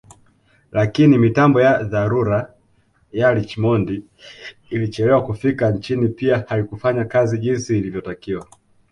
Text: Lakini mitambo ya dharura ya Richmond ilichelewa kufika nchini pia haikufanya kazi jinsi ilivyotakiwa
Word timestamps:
Lakini 0.71 1.17
mitambo 1.17 1.61
ya 1.61 1.83
dharura 1.83 2.53
ya 3.11 3.33
Richmond 3.33 4.03
ilichelewa 4.69 5.23
kufika 5.23 5.71
nchini 5.71 6.07
pia 6.07 6.45
haikufanya 6.49 7.05
kazi 7.05 7.37
jinsi 7.39 7.77
ilivyotakiwa 7.77 8.47